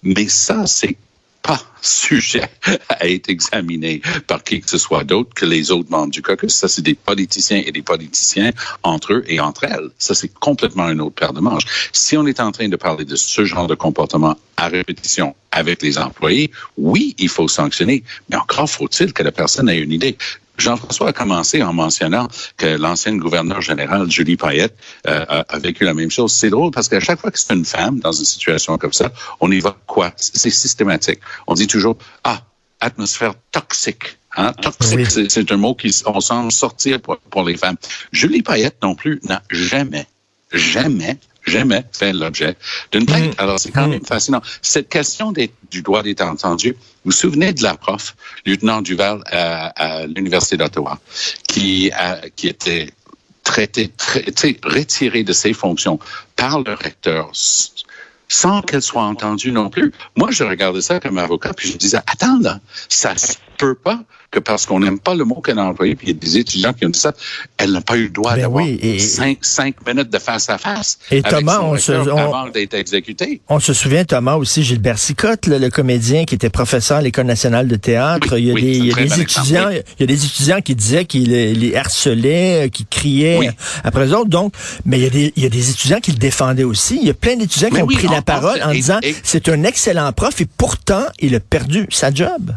Mais 0.02 0.28
ça, 0.28 0.66
c'est 0.66 0.96
pas 1.42 1.60
sujet 1.82 2.48
à 2.88 3.08
être 3.08 3.28
examiné 3.28 4.02
par 4.26 4.42
qui 4.42 4.60
que 4.60 4.68
ce 4.68 4.78
soit 4.78 5.04
d'autre 5.04 5.30
que 5.34 5.46
les 5.46 5.70
autres 5.70 5.90
membres 5.90 6.10
du 6.10 6.22
caucus. 6.22 6.52
Ça, 6.52 6.66
c'est 6.66 6.82
des 6.82 6.94
politiciens 6.94 7.62
et 7.64 7.72
des 7.72 7.82
politiciens 7.82 8.52
entre 8.82 9.12
eux 9.12 9.24
et 9.28 9.38
entre 9.38 9.64
elles. 9.64 9.90
Ça, 9.98 10.14
c'est 10.14 10.32
complètement 10.32 10.84
un 10.84 10.98
autre 10.98 11.14
paire 11.14 11.32
de 11.32 11.40
manches. 11.40 11.90
Si 11.92 12.16
on 12.16 12.26
est 12.26 12.40
en 12.40 12.50
train 12.50 12.68
de 12.68 12.76
parler 12.76 13.04
de 13.04 13.16
ce 13.16 13.44
genre 13.44 13.66
de 13.66 13.74
comportement 13.74 14.36
à 14.56 14.68
répétition 14.68 15.36
avec 15.52 15.82
les 15.82 15.98
employés, 15.98 16.50
oui, 16.76 17.14
il 17.18 17.28
faut 17.28 17.48
sanctionner, 17.48 18.02
mais 18.28 18.36
encore 18.36 18.68
faut-il 18.68 19.12
que 19.12 19.22
la 19.22 19.32
personne 19.32 19.68
ait 19.68 19.78
une 19.78 19.92
idée. 19.92 20.16
Jean-François 20.58 21.08
a 21.08 21.12
commencé 21.12 21.62
en 21.62 21.72
mentionnant 21.72 22.28
que 22.56 22.66
l'ancienne 22.66 23.18
gouverneure 23.18 23.60
générale, 23.60 24.10
Julie 24.10 24.36
Payette, 24.36 24.76
euh, 25.06 25.24
a, 25.28 25.58
vécu 25.58 25.84
la 25.84 25.94
même 25.94 26.10
chose. 26.10 26.32
C'est 26.32 26.50
drôle 26.50 26.70
parce 26.70 26.88
qu'à 26.88 27.00
chaque 27.00 27.20
fois 27.20 27.30
que 27.30 27.38
c'est 27.38 27.54
une 27.54 27.64
femme 27.64 28.00
dans 28.00 28.12
une 28.12 28.24
situation 28.24 28.78
comme 28.78 28.92
ça, 28.92 29.12
on 29.40 29.50
y 29.50 29.60
va 29.60 29.76
quoi? 29.86 30.12
C'est 30.16 30.50
systématique. 30.50 31.20
On 31.46 31.54
dit 31.54 31.66
toujours, 31.66 31.96
ah, 32.24 32.42
atmosphère 32.80 33.34
toxique. 33.52 34.18
Hein? 34.36 34.52
Toxique, 34.52 35.30
c'est 35.30 35.52
un 35.52 35.56
mot 35.56 35.74
qui 35.74 35.94
on 36.06 36.20
semble 36.20 36.52
sortir 36.52 37.00
pour, 37.00 37.18
pour 37.18 37.44
les 37.44 37.56
femmes. 37.56 37.76
Julie 38.12 38.42
Payette 38.42 38.76
non 38.82 38.94
plus 38.94 39.20
n'a 39.24 39.42
jamais, 39.50 40.06
jamais 40.52 41.18
jamais 41.46 41.84
fait 41.92 42.12
l'objet 42.12 42.56
d'une 42.92 43.06
plainte. 43.06 43.36
Mm. 43.36 43.42
Alors, 43.42 43.58
c'est 43.58 43.70
quand 43.70 43.88
même 43.88 44.04
fascinant. 44.04 44.42
Cette 44.62 44.88
question 44.88 45.32
du 45.32 45.82
droit 45.82 46.02
d'être 46.02 46.22
entendu, 46.22 46.72
vous 46.72 46.78
vous 47.06 47.12
souvenez 47.12 47.52
de 47.52 47.62
la 47.62 47.76
prof, 47.76 48.16
lieutenant 48.44 48.82
Duval 48.82 49.22
à, 49.26 49.66
à 49.68 50.06
l'Université 50.06 50.56
d'Ottawa, 50.56 50.98
qui, 51.46 51.90
qui 52.34 52.48
était 52.48 52.90
traitée, 53.46 53.88
traité, 53.96 54.58
retirée 54.64 55.22
de 55.22 55.32
ses 55.32 55.52
fonctions 55.52 55.98
par 56.34 56.60
le 56.60 56.74
recteur 56.74 57.30
sans 58.28 58.62
qu'elle 58.62 58.82
soit 58.82 59.02
entendue 59.02 59.52
non 59.52 59.70
plus. 59.70 59.92
Moi, 60.16 60.30
je 60.30 60.44
regardais 60.44 60.82
ça 60.82 61.00
comme 61.00 61.18
avocat, 61.18 61.52
puis 61.54 61.70
je 61.70 61.76
disais, 61.76 61.98
attends, 61.98 62.38
là, 62.40 62.60
ça 62.88 63.16
se 63.16 63.34
peut 63.56 63.74
pas 63.74 64.00
que 64.30 64.38
parce 64.38 64.66
qu'on 64.66 64.80
n'aime 64.80 64.98
pas 64.98 65.14
le 65.14 65.24
mot 65.24 65.40
qu'elle 65.40 65.58
a 65.58 65.64
employé, 65.64 65.94
puis 65.94 66.08
il 66.08 66.14
y 66.14 66.16
a 66.16 66.18
des 66.18 66.38
étudiants 66.38 66.72
qui 66.72 66.86
ont 66.86 66.90
dit 66.90 66.98
ça, 66.98 67.12
elle 67.58 67.72
n'a 67.72 67.80
pas 67.80 67.96
eu 67.96 68.04
le 68.04 68.10
droit 68.10 68.34
ben 68.34 68.42
d'avoir 68.42 68.64
cinq, 68.98 69.38
cinq, 69.42 69.86
minutes 69.86 70.10
de 70.10 70.18
face 70.18 70.50
à 70.50 70.58
face 70.58 70.98
et 71.10 71.18
avec 71.24 71.30
Thomas, 71.30 71.60
on 71.62 71.76
se, 71.78 71.92
avant 71.92 72.48
d'être 72.48 72.74
exécuté. 72.74 73.40
On 73.48 73.60
se 73.60 73.72
souvient, 73.72 74.04
Thomas, 74.04 74.34
aussi 74.34 74.62
Gilbert 74.62 74.98
Sicotte, 74.98 75.46
le, 75.46 75.70
comédien 75.70 76.24
qui 76.24 76.34
était 76.34 76.50
professeur 76.50 76.98
à 76.98 77.02
l'École 77.02 77.26
nationale 77.26 77.68
de 77.68 77.76
théâtre. 77.76 78.38
il 78.38 78.46
y 78.46 78.50
a, 78.50 78.54
des, 78.54 78.78
il 78.78 78.86
y 78.86 78.92
a 78.92 78.94
des 78.94 79.20
étudiants, 79.20 79.68
il 79.70 80.00
y 80.00 80.02
a 80.02 80.06
des 80.06 80.24
étudiants 80.24 80.60
qui 80.60 80.74
disaient 80.74 81.04
qu'il 81.04 81.30
les 81.30 81.76
harcelait, 81.76 82.70
qui 82.72 82.84
criaient 82.86 83.50
après 83.84 84.06
eux 84.06 84.14
autres. 84.14 84.30
Donc, 84.30 84.54
mais 84.84 84.98
il 84.98 85.04
y, 85.04 85.06
a 85.06 85.10
des, 85.10 85.32
il 85.36 85.42
y 85.42 85.46
a 85.46 85.50
des 85.50 85.70
étudiants 85.70 86.00
qui 86.00 86.12
le 86.12 86.18
défendaient 86.18 86.64
aussi. 86.64 86.98
Il 87.00 87.06
y 87.06 87.10
a 87.10 87.14
plein 87.14 87.36
d'étudiants 87.36 87.70
qui 87.70 87.82
ont 87.82 87.86
pris 87.86 88.08
la 88.16 88.22
parole 88.22 88.62
en 88.62 88.72
disant 88.72 88.98
c'est 89.22 89.48
un 89.48 89.62
excellent 89.64 90.12
prof 90.12 90.40
et 90.40 90.46
pourtant 90.46 91.04
il 91.20 91.34
a 91.34 91.40
perdu 91.40 91.86
sa 91.90 92.12
job. 92.12 92.52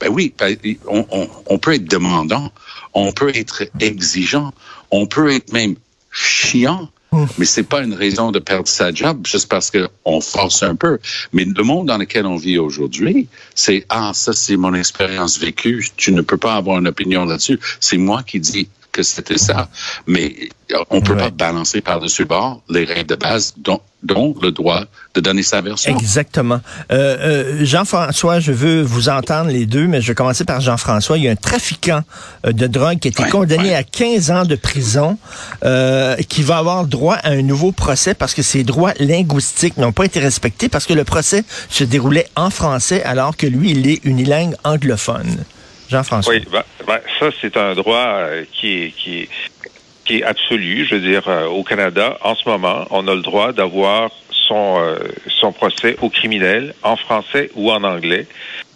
Ben 0.00 0.08
oui, 0.10 0.34
ben, 0.38 0.56
on, 0.86 1.58
peut 1.58 1.74
être 1.74 1.88
demandant, 1.88 2.50
on 2.94 3.12
peut 3.12 3.30
être 3.34 3.64
exigeant, 3.80 4.52
on 4.90 5.06
peut 5.06 5.32
être 5.32 5.52
même 5.52 5.76
chiant, 6.10 6.88
hmm. 7.12 7.24
mais 7.38 7.44
c'est 7.44 7.62
pas 7.62 7.82
une 7.82 7.94
raison 7.94 8.32
de 8.32 8.38
perdre 8.38 8.68
sa 8.68 8.92
job 8.92 9.26
juste 9.26 9.48
parce 9.48 9.70
qu'on 9.70 10.20
force 10.20 10.62
un 10.62 10.74
peu. 10.74 10.98
Mais 11.32 11.44
le 11.44 11.62
monde 11.62 11.86
dans 11.86 11.98
lequel 11.98 12.26
on 12.26 12.36
vit 12.36 12.58
aujourd'hui, 12.58 13.28
c'est 13.54 13.86
ah 13.88 14.12
ça 14.14 14.32
c'est 14.32 14.56
mon 14.56 14.74
expérience 14.74 15.38
vécue, 15.38 15.88
tu 15.96 16.12
ne 16.12 16.22
peux 16.22 16.38
pas 16.38 16.54
avoir 16.54 16.78
une 16.78 16.88
opinion 16.88 17.24
là-dessus. 17.24 17.60
C'est 17.80 17.98
moi 17.98 18.22
qui 18.24 18.40
dis 18.40 18.68
que 18.94 19.02
c'était 19.02 19.38
ça. 19.38 19.68
Mais 20.06 20.34
on 20.90 21.02
peut 21.02 21.16
pas 21.16 21.30
balancer 21.30 21.80
par-dessus 21.80 22.24
bord 22.24 22.62
les 22.70 22.84
règles 22.84 23.08
de 23.08 23.16
base 23.16 23.54
dont, 23.58 23.80
dont, 24.02 24.34
le 24.40 24.50
droit 24.50 24.84
de 25.14 25.20
donner 25.20 25.42
sa 25.42 25.60
version. 25.60 25.94
Exactement. 25.94 26.60
Euh, 26.92 27.16
euh, 27.60 27.64
Jean-François, 27.64 28.40
je 28.40 28.52
veux 28.52 28.80
vous 28.80 29.08
entendre 29.08 29.50
les 29.50 29.66
deux, 29.66 29.86
mais 29.86 30.00
je 30.00 30.08
vais 30.08 30.14
commencer 30.14 30.44
par 30.44 30.60
Jean-François. 30.60 31.18
Il 31.18 31.24
y 31.24 31.28
a 31.28 31.32
un 31.32 31.36
trafiquant 31.36 32.02
euh, 32.46 32.52
de 32.52 32.66
drogue 32.66 32.98
qui 32.98 33.08
a 33.08 33.10
été 33.10 33.24
condamné 33.24 33.74
à 33.74 33.82
15 33.82 34.30
ans 34.30 34.44
de 34.44 34.54
prison, 34.54 35.18
qui 36.28 36.42
va 36.42 36.58
avoir 36.58 36.86
droit 36.86 37.16
à 37.16 37.30
un 37.30 37.42
nouveau 37.42 37.72
procès 37.72 38.14
parce 38.14 38.32
que 38.32 38.42
ses 38.42 38.62
droits 38.62 38.92
linguistiques 39.00 39.76
n'ont 39.76 39.92
pas 39.92 40.04
été 40.04 40.20
respectés 40.20 40.68
parce 40.68 40.86
que 40.86 40.94
le 40.94 41.04
procès 41.04 41.44
se 41.68 41.84
déroulait 41.84 42.28
en 42.36 42.50
français 42.50 43.02
alors 43.02 43.36
que 43.36 43.46
lui, 43.46 43.72
il 43.72 43.88
est 43.88 44.04
unilingue 44.04 44.54
anglophone. 44.64 45.44
Jean-François. 45.88 46.34
Oui, 46.34 46.42
ben, 46.50 46.62
ben, 46.86 47.00
ça, 47.18 47.30
c'est 47.40 47.56
un 47.56 47.74
droit 47.74 47.96
euh, 47.96 48.44
qui 48.52 48.92
est, 50.08 50.22
absolu. 50.22 50.86
Je 50.88 50.96
veux 50.96 51.00
dire, 51.00 51.28
euh, 51.28 51.46
au 51.46 51.62
Canada, 51.62 52.18
en 52.22 52.34
ce 52.34 52.48
moment, 52.48 52.86
on 52.90 53.06
a 53.08 53.14
le 53.14 53.22
droit 53.22 53.52
d'avoir 53.52 54.10
son, 54.30 54.76
euh, 54.78 54.98
son 55.40 55.52
procès 55.52 55.96
au 56.02 56.10
criminel 56.10 56.74
en 56.82 56.96
français 56.96 57.50
ou 57.54 57.70
en 57.70 57.82
anglais. 57.84 58.26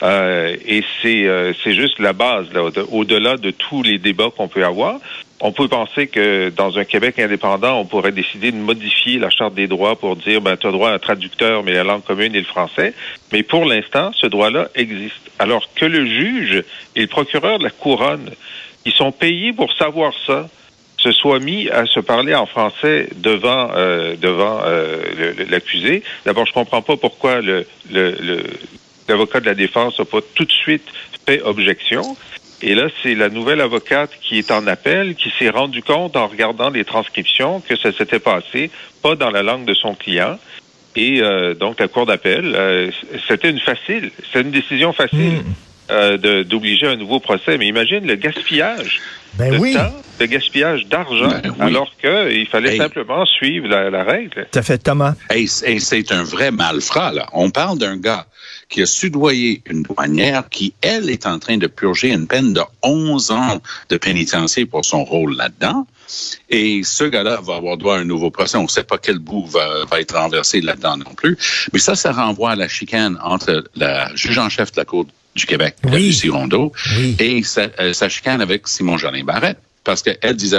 et 0.03 0.85
c'est 1.03 1.55
c'est 1.63 1.75
juste 1.75 1.99
la 1.99 2.13
base, 2.13 2.47
là, 2.53 2.63
au-delà 2.91 3.37
de 3.37 3.51
tous 3.51 3.83
les 3.83 3.99
débats 3.99 4.31
qu'on 4.35 4.49
peut 4.49 4.65
avoir. 4.65 4.99
On 5.41 5.53
peut 5.53 5.69
penser 5.69 6.09
que 6.09 6.51
dans 6.51 6.79
un 6.79 6.85
Québec 6.85 7.19
indépendant, 7.19 7.79
on 7.79 7.85
pourrait 7.85 8.13
décider 8.13 8.51
de 8.51 8.57
modifier 8.57 9.19
la 9.19 9.31
charte 9.31 9.55
des 9.55 9.69
droits 9.69 9.97
pour 9.97 10.17
dire, 10.17 10.41
ben, 10.41 10.57
tu 10.57 10.67
as 10.67 10.73
droit 10.73 10.91
à 10.91 10.95
un 10.95 10.99
traducteur, 10.99 11.63
mais 11.63 11.73
la 11.73 11.85
langue 11.85 12.03
commune 12.03 12.35
est 12.35 12.41
le 12.41 12.45
français. 12.45 12.93
Mais 13.33 13.43
pour 13.43 13.65
l'instant, 13.65 14.11
ce 14.17 14.27
droit-là 14.27 14.69
existe. 14.75 15.31
Alors 15.39 15.69
que 15.75 15.85
le 15.85 16.05
juge 16.07 16.65
et 16.97 17.03
le 17.03 17.07
procureur 17.07 17.59
de 17.59 17.65
la 17.65 17.71
couronne, 17.71 18.31
qui 18.85 18.91
sont 18.91 19.13
payés 19.13 19.53
pour 19.53 19.73
savoir 19.75 20.13
ça, 20.27 20.49
se 20.97 21.13
soient 21.13 21.39
mis 21.39 21.69
à 21.69 21.87
se 21.87 22.01
parler 22.01 22.35
en 22.35 22.47
français 22.47 23.09
devant 23.15 23.71
euh, 23.77 24.17
devant 24.17 24.61
euh, 24.65 25.33
l'accusé. 25.49 26.03
D'abord, 26.27 26.47
je 26.47 26.53
comprends 26.53 26.83
pas 26.83 26.97
pourquoi 26.97 27.41
l'avocat 29.09 29.41
de 29.41 29.47
la 29.47 29.55
défense 29.55 29.99
n'a 29.99 30.05
pas 30.05 30.19
tout 30.35 30.45
de 30.45 30.51
suite 30.51 30.85
fait 31.27 31.41
objection. 31.43 32.17
Et 32.61 32.75
là, 32.75 32.89
c'est 33.03 33.15
la 33.15 33.29
nouvelle 33.29 33.61
avocate 33.61 34.11
qui 34.21 34.39
est 34.39 34.51
en 34.51 34.67
appel, 34.67 35.15
qui 35.15 35.33
s'est 35.39 35.51
rendu 35.51 35.83
compte 35.83 36.17
en 36.17 36.27
regardant 36.27 36.71
les 36.71 36.85
transcriptions 36.85 37.61
que 37.61 37.77
ça 37.77 37.93
s'était 37.93 38.19
passé 38.19 38.71
pas 39.03 39.15
dans 39.15 39.31
la 39.31 39.43
langue 39.43 39.65
de 39.65 39.75
son 39.75 39.95
client. 39.95 40.39
Et 40.97 41.21
euh, 41.21 41.55
donc, 41.55 41.79
la 41.79 41.87
cour 41.87 42.07
d'appel, 42.07 42.55
euh, 42.57 42.91
c'était 43.29 43.51
une 43.51 43.61
facile, 43.61 44.11
c'est 44.33 44.41
une 44.41 44.51
décision 44.51 44.93
facile 44.93 45.35
hmm. 45.35 45.55
euh, 45.93 46.45
d'obliger 46.45 46.89
un 46.89 46.97
nouveau 46.97 47.21
procès. 47.21 47.57
Mais 47.59 47.69
imagine 47.69 48.05
le 48.05 48.17
gaspillage 48.17 49.01
ben 49.35 49.53
de 49.53 49.59
oui. 49.59 49.75
temps, 49.75 49.95
le 50.19 50.27
gaspillage 50.27 50.87
d'argent, 50.87 51.29
ben 51.29 51.55
alors 51.61 51.93
qu'il 52.01 52.47
fallait 52.49 52.77
simplement 52.77 53.25
suivre 53.27 53.69
la, 53.69 54.03
règle. 54.03 54.49
Ça 54.53 54.63
fait 54.63 54.79
Thomas. 54.79 55.15
Et 55.33 55.47
c'est 55.47 56.11
un 56.11 56.25
vrai 56.25 56.51
malfrat, 56.51 57.13
là. 57.13 57.29
On 57.33 57.51
parle 57.51 57.79
d'un 57.79 57.97
gars 57.97 58.27
qui 58.69 58.83
a 58.83 58.87
sudoyé 58.87 59.63
une 59.67 59.83
douanière 59.83 60.49
qui, 60.49 60.75
elle, 60.83 61.11
est 61.11 61.27
en 61.27 61.39
train 61.39 61.57
de 61.57 61.67
purger 61.67 62.11
une 62.11 62.27
peine 62.27 62.53
de 62.53 62.61
11 62.83 63.31
ans 63.31 63.61
de 63.89 63.97
pénitencier 63.97 64.67
pour 64.67 64.85
son 64.85 65.05
rôle 65.05 65.37
là-dedans. 65.37 65.87
Et 66.49 66.83
ce 66.85 67.05
gars-là 67.05 67.41
va 67.43 67.57
avoir 67.57 67.77
droit 67.77 67.97
à 67.97 68.01
un 68.01 68.05
nouveau 68.05 68.31
procès. 68.31 68.57
On 68.57 68.65
ne 68.65 68.69
sait 68.69 68.85
pas 68.85 68.99
quel 68.99 69.19
bout 69.19 69.47
va, 69.47 69.85
être 69.99 70.17
renversé 70.17 70.61
là-dedans 70.61 70.99
non 70.99 71.15
plus. 71.15 71.37
Mais 71.73 71.79
ça, 71.79 71.95
ça 71.95 72.13
renvoie 72.13 72.53
à 72.53 72.57
la 72.57 72.69
chicane 72.69 73.19
entre 73.23 73.65
la 73.75 74.15
juge 74.15 74.39
en 74.39 74.49
chef 74.49 74.73
de 74.73 74.81
la 74.81 74.85
Cour 74.85 75.07
du 75.35 75.47
Québec, 75.47 75.77
oui. 75.85 76.09
Lucie 76.09 76.31
Rondeau, 76.31 76.73
et 77.19 77.43
sa, 77.45 77.69
euh, 77.79 77.93
sa 77.93 78.09
chicane 78.09 78.41
avec 78.41 78.67
Simon-Jolin 78.67 79.23
Barrette 79.23 79.59
parce 79.89 80.03
qu'elle 80.03 80.37
disait, 80.37 80.59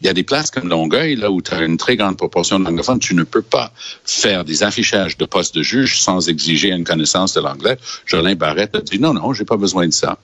il 0.00 0.06
y 0.06 0.08
a 0.08 0.12
des 0.12 0.22
places 0.22 0.52
comme 0.52 0.68
Longueuil, 0.68 1.16
là, 1.16 1.32
où 1.32 1.42
tu 1.42 1.52
as 1.52 1.64
une 1.64 1.76
très 1.76 1.96
grande 1.96 2.16
proportion 2.16 2.60
d'anglophones, 2.60 3.00
tu 3.00 3.16
ne 3.16 3.24
peux 3.24 3.42
pas 3.42 3.72
faire 4.04 4.44
des 4.44 4.62
affichages 4.62 5.16
de 5.16 5.24
poste 5.24 5.52
de 5.56 5.64
juge 5.64 6.00
sans 6.00 6.28
exiger 6.28 6.68
une 6.68 6.84
connaissance 6.84 7.34
de 7.34 7.40
l'anglais. 7.40 7.76
Jolin 8.06 8.36
Barrette 8.36 8.76
a 8.76 8.82
dit, 8.82 9.00
non, 9.00 9.14
non, 9.14 9.32
j'ai 9.32 9.44
pas 9.44 9.56
besoin 9.56 9.88
de 9.88 9.92
ça. 9.92 10.16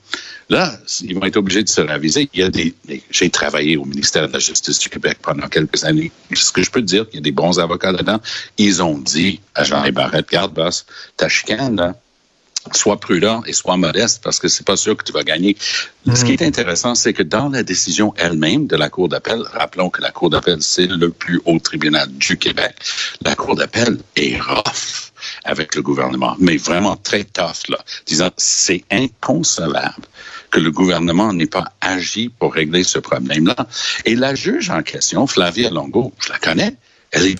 Là, 0.50 0.72
ils 1.02 1.16
vont 1.16 1.24
être 1.24 1.36
obligés 1.36 1.64
de 1.64 1.68
se 1.68 1.80
raviser. 1.80 2.30
Il 2.32 2.38
y 2.38 2.42
a 2.44 2.48
des, 2.48 2.76
j'ai 3.10 3.28
travaillé 3.28 3.76
au 3.76 3.84
ministère 3.84 4.28
de 4.28 4.34
la 4.34 4.38
Justice 4.38 4.78
du 4.78 4.88
Québec 4.88 5.18
pendant 5.20 5.48
quelques 5.48 5.82
années. 5.82 6.12
Ce 6.32 6.52
que 6.52 6.62
je 6.62 6.70
peux 6.70 6.82
dire, 6.82 7.08
qu'il 7.08 7.16
y 7.16 7.18
a 7.18 7.22
des 7.22 7.32
bons 7.32 7.58
avocats 7.58 7.90
là-dedans. 7.90 8.20
Ils 8.56 8.84
ont 8.84 8.98
dit 8.98 9.40
à 9.56 9.64
Jolin 9.64 9.90
Barrette, 9.90 10.30
garde, 10.30 10.54
boss, 10.54 10.86
ta 11.16 11.28
chicane, 11.28 11.74
là, 11.74 11.96
sois 12.74 12.98
prudent 12.98 13.42
et 13.46 13.52
sois 13.52 13.76
modeste 13.76 14.22
parce 14.22 14.38
que 14.38 14.48
c'est 14.48 14.66
pas 14.66 14.76
sûr 14.76 14.96
que 14.96 15.04
tu 15.04 15.12
vas 15.12 15.22
gagner. 15.22 15.56
Ce 16.14 16.24
qui 16.24 16.32
est 16.32 16.40
mhm. 16.40 16.48
intéressant, 16.48 16.94
c'est 16.94 17.12
que 17.12 17.22
dans 17.22 17.48
la 17.48 17.62
décision 17.62 18.14
elle-même 18.16 18.66
de 18.66 18.76
la 18.76 18.88
Cour 18.88 19.08
d'appel, 19.08 19.42
rappelons 19.52 19.90
que 19.90 20.02
la 20.02 20.10
Cour 20.10 20.30
d'appel, 20.30 20.62
c'est 20.62 20.86
le 20.86 21.10
plus 21.10 21.40
haut 21.44 21.58
tribunal 21.58 22.08
du 22.08 22.36
Québec, 22.36 22.74
la 23.22 23.34
Cour 23.34 23.56
d'appel 23.56 23.98
est 24.16 24.40
rough 24.40 25.12
avec 25.44 25.74
le 25.74 25.82
gouvernement, 25.82 26.36
mais 26.38 26.56
vraiment 26.56 26.96
très 26.96 27.24
tough, 27.24 27.68
là, 27.68 27.78
disant 28.06 28.30
c'est 28.36 28.84
inconcevable 28.90 30.06
que 30.50 30.60
le 30.60 30.70
gouvernement 30.70 31.32
n'ait 31.32 31.46
pas 31.46 31.72
agi 31.80 32.28
pour 32.28 32.54
régler 32.54 32.84
ce 32.84 32.98
problème-là. 32.98 33.66
Et 34.04 34.14
la 34.14 34.34
juge 34.34 34.70
en 34.70 34.82
question, 34.82 35.26
Flavia 35.26 35.70
Longo, 35.70 36.12
je 36.20 36.32
la 36.32 36.38
connais, 36.38 36.74
elle 37.10 37.26
est 37.26 37.38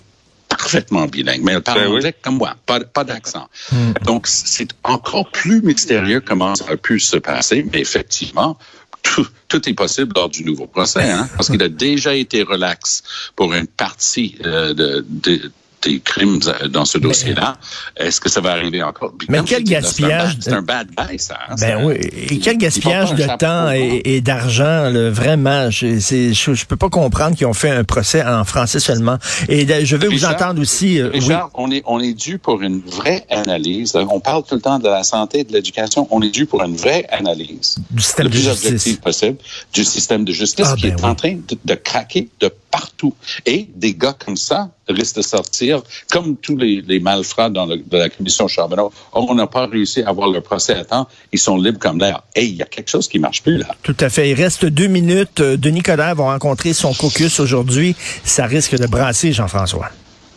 parfaitement 0.67 1.07
bilingue, 1.07 1.43
mais 1.43 1.53
elle 1.53 1.63
parle 1.63 1.81
ben 1.81 1.93
anglais 1.93 2.15
comme 2.23 2.39
moi, 2.39 2.57
pas, 2.67 2.81
pas 2.81 3.05
d'accent. 3.05 3.49
Hmm. 3.71 3.93
Donc, 4.05 4.27
c'est 4.27 4.71
encore 4.83 5.31
plus 5.31 5.63
mystérieux 5.63 6.21
comment 6.21 6.57
ça 6.57 6.65
a 6.71 6.77
pu 6.77 6.99
se 6.99 7.17
passer, 7.17 7.65
mais 7.73 7.81
effectivement, 7.81 8.59
tout, 9.03 9.27
tout 9.49 9.69
est 9.69 9.75
possible 9.75 10.13
lors 10.17 10.29
du 10.29 10.45
nouveau 10.45 10.67
procès, 10.67 11.09
hein, 11.09 11.29
parce 11.37 11.51
qu'il 11.51 11.63
a 11.63 11.69
déjà 11.69 12.15
été 12.15 12.43
relax 12.43 13.05
pour 13.37 13.55
une 13.55 13.69
partie 13.69 14.37
euh, 14.45 14.75
de, 14.75 15.07
de 15.09 15.53
des 15.87 16.01
crimes 16.01 16.41
euh, 16.47 16.69
dans 16.69 16.85
ce 16.85 16.99
dossier-là. 16.99 17.57
Est-ce 17.97 18.21
que 18.21 18.29
ça 18.29 18.41
va 18.41 18.53
arriver 18.53 18.83
encore? 18.83 19.13
mais 19.29 19.41
quel 19.45 19.65
gaspillage... 19.65 20.37
C'est 20.41 20.53
un, 20.53 20.63
bad 20.63 20.89
guy, 20.97 21.19
ça. 21.19 21.39
Hein, 21.49 21.55
ben 21.61 21.85
oui. 21.85 21.95
Et 22.31 22.39
quel 22.39 22.59
gaspillage 22.59 23.15
de 23.15 23.25
temps 23.39 23.71
et, 23.71 24.21
d'argent, 24.21 24.91
vraiment. 25.11 25.71
Je, 25.71 25.99
je, 25.99 26.65
peux 26.67 26.77
pas 26.77 26.89
comprendre 26.89 27.37
qu'ils 27.37 27.47
ont 27.47 27.55
fait 27.55 27.71
un 27.71 27.85
procès 27.85 28.25
en 28.25 28.45
français 28.45 28.81
seulement. 28.81 29.19
Et 29.49 29.67
je 29.85 29.97
veux 29.97 30.09
vous 30.09 30.25
entendre 30.25 30.61
aussi... 30.61 30.99
Euh, 30.99 31.11
Richard, 31.11 31.51
on, 31.55 31.71
est, 31.71 31.83
on 31.87 32.01
est 32.01 32.15
dû 32.15 32.39
pour 32.39 32.63
une 32.63 32.81
vraie 32.81 33.25
analyse. 33.31 33.97
On 33.97 34.21
parle 34.21 34.43
tout 34.45 34.55
le 34.55 34.61
temps 34.61 34.79
de 34.79 34.89
la 34.89 35.05
santé 35.05 35.41
et 35.41 35.45
de 35.45 35.53
l'éducation. 35.53 36.09
On 36.11 36.21
est 36.23 36.31
dû 36.31 36.47
pour 36.47 36.63
une 36.63 36.77
vraie 36.77 37.07
analyse. 37.11 37.77
Du 37.91 38.03
système 38.03 38.29
de 38.29 38.33
justice. 38.37 38.97
possible. 38.97 39.37
Du 39.73 39.85
système 39.85 40.25
de 40.25 40.33
justice 40.33 40.69
ah, 40.71 40.77
qui 40.77 40.89
ben 40.91 40.97
est 40.97 41.05
en 41.05 41.15
train 41.15 41.35
de, 41.35 41.59
de 41.65 41.75
craquer 41.75 42.29
de 42.41 42.51
partout. 42.71 43.15
Et 43.45 43.69
des 43.75 43.95
gars 43.95 44.17
comme 44.19 44.37
ça 44.37 44.71
risquent 44.89 45.17
de 45.17 45.23
sortir, 45.23 45.83
comme 46.11 46.37
tous 46.37 46.57
les, 46.57 46.83
les 46.83 47.01
malfrats 47.01 47.51
dans 47.51 47.67
de 47.67 47.83
la 47.93 48.09
commission 48.09 48.49
Charbonneau. 48.49 48.93
on 49.13 49.35
n'a 49.35 49.47
pas 49.47 49.67
réussi 49.67 50.03
à 50.03 50.11
avoir 50.11 50.29
le 50.31 50.41
procès 50.41 50.75
à 50.75 50.85
temps. 50.85 51.09
Ils 51.33 51.39
sont 51.39 51.57
libres 51.57 51.79
comme 51.79 51.99
l'air. 51.99 52.23
Et 52.35 52.45
il 52.45 52.57
y 52.57 52.63
a 52.63 52.67
quelque 52.67 52.89
chose 52.89 53.09
qui 53.09 53.19
marche 53.19 53.43
plus, 53.43 53.59
là. 53.59 53.69
Tout 53.83 53.97
à 54.01 54.09
fait. 54.09 54.31
Il 54.31 54.35
reste 54.35 54.67
deux 54.67 54.87
minutes. 54.87 55.41
Euh, 55.41 55.57
Denis 55.57 55.83
Coderre 55.83 56.15
va 56.15 56.25
rencontrer 56.25 56.73
son 56.73 56.93
caucus 56.95 57.41
aujourd'hui. 57.41 57.97
Ça 58.25 58.47
risque 58.47 58.77
de 58.77 58.87
brasser, 58.87 59.33
Jean-François. 59.33 59.91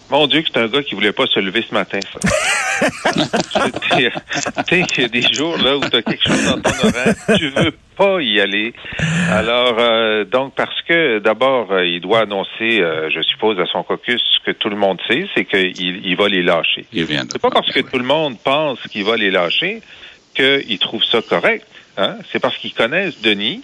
Mon 0.09 0.25
Dieu, 0.25 0.41
que 0.41 0.47
c'est 0.51 0.59
un 0.59 0.67
gars 0.67 0.81
qui 0.81 0.95
voulait 0.95 1.11
pas 1.11 1.27
se 1.27 1.39
lever 1.39 1.63
ce 1.67 1.73
matin, 1.73 1.99
ça. 2.11 2.19
tu 4.67 4.75
sais, 4.75 4.85
il 4.97 5.01
y 5.01 5.05
a 5.05 5.07
des 5.07 5.21
jours 5.33 5.57
là 5.57 5.77
où 5.77 5.81
tu 5.81 5.95
as 5.95 6.01
quelque 6.01 6.27
chose 6.27 6.45
dans 6.45 6.59
ton 6.61 6.87
oreille, 6.87 7.13
tu 7.37 7.49
veux 7.49 7.73
pas 7.95 8.21
y 8.21 8.39
aller. 8.39 8.73
Alors, 9.29 9.75
euh, 9.77 10.25
donc, 10.25 10.55
parce 10.55 10.81
que 10.87 11.19
d'abord, 11.19 11.71
euh, 11.71 11.85
il 11.85 12.01
doit 12.01 12.21
annoncer, 12.21 12.79
euh, 12.79 13.09
je 13.13 13.21
suppose, 13.21 13.59
à 13.59 13.65
son 13.65 13.83
caucus 13.83 14.21
ce 14.37 14.45
que 14.45 14.57
tout 14.57 14.69
le 14.69 14.77
monde 14.77 14.99
sait, 15.07 15.27
c'est 15.35 15.45
qu'il 15.45 16.05
il 16.05 16.15
va 16.15 16.27
les 16.27 16.41
lâcher. 16.41 16.85
C'est 16.91 17.41
pas 17.41 17.51
parce 17.51 17.71
que 17.71 17.81
tout 17.81 17.97
le 17.97 18.05
monde 18.05 18.37
pense 18.43 18.79
qu'il 18.89 19.03
va 19.03 19.15
les 19.15 19.29
lâcher 19.29 19.81
qu'il 20.33 20.79
trouve 20.79 21.03
ça 21.03 21.21
correct. 21.21 21.67
Hein? 21.97 22.17
C'est 22.31 22.39
parce 22.39 22.57
qu'ils 22.57 22.73
connaissent 22.73 23.21
Denis, 23.21 23.61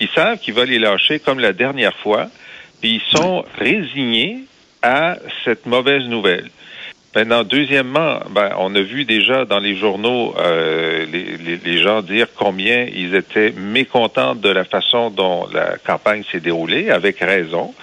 ils 0.00 0.08
savent 0.08 0.38
qu'il 0.38 0.54
va 0.54 0.64
les 0.64 0.78
lâcher 0.78 1.20
comme 1.20 1.38
la 1.38 1.52
dernière 1.52 1.94
fois, 1.96 2.28
puis 2.80 2.96
ils 2.96 3.16
sont 3.16 3.44
résignés 3.58 4.44
à 4.86 5.18
cette 5.44 5.66
mauvaise 5.66 6.04
nouvelle. 6.04 6.48
Maintenant, 7.16 7.44
deuxièmement, 7.44 8.20
ben, 8.30 8.50
on 8.58 8.74
a 8.74 8.80
vu 8.80 9.04
déjà 9.04 9.44
dans 9.44 9.58
les 9.58 9.74
journaux 9.74 10.34
euh, 10.38 11.06
les, 11.06 11.78
gens 11.78 12.02
dire 12.02 12.28
combien 12.36 12.86
ils 12.94 13.14
étaient 13.14 13.52
mécontents 13.52 14.34
de 14.34 14.50
la 14.50 14.64
façon 14.64 15.10
dont 15.10 15.48
la 15.52 15.76
campagne 15.78 16.22
s'est 16.30 16.40
déroulée, 16.40 16.90
avec 16.90 17.18
raison. 17.20 17.74